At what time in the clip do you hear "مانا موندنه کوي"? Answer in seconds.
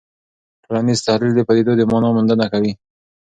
1.91-2.71